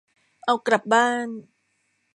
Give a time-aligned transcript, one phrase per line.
[0.45, 1.27] เอากลับบ้าน